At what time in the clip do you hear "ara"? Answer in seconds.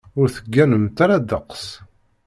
1.03-1.17